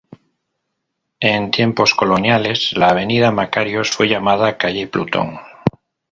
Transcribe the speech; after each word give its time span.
En 1.19 1.51
tiempos 1.51 1.93
coloniales 1.93 2.75
la 2.75 2.87
Avenida 2.89 3.29
Makarios 3.29 3.91
fue 3.91 4.09
llamada 4.09 4.57
calle 4.57 4.87
Plutón. 4.87 5.37